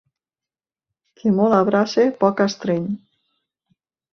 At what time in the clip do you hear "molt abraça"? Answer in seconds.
1.41-2.07